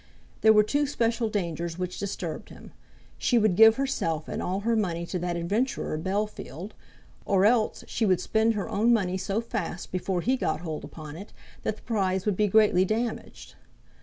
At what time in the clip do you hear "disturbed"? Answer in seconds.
1.99-2.49